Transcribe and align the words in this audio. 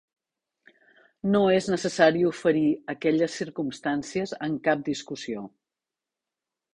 No 1.33 1.41
és 1.57 1.67
necessari 1.73 2.23
oferir 2.29 2.63
aquelles 2.93 3.35
circumstàncies 3.41 4.33
en 4.47 4.57
cap 4.69 4.81
discussió. 4.89 5.45